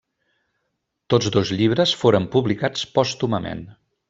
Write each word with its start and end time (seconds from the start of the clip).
Tots 1.13 1.29
dos 1.37 1.51
llibres 1.59 1.95
foren 2.05 2.27
publicats 2.37 2.89
pòstumament. 2.97 3.67